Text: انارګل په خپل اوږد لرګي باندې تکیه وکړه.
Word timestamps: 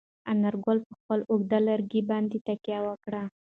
انارګل 0.31 0.77
په 0.87 0.93
خپل 0.99 1.19
اوږد 1.29 1.51
لرګي 1.67 2.01
باندې 2.09 2.37
تکیه 2.47 2.79
وکړه. 2.87 3.21